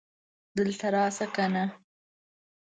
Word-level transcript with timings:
دلته 0.57 0.85
راشه 0.93 1.25
کنه 1.35 1.65